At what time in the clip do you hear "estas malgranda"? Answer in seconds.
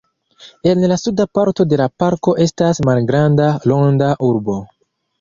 2.49-3.55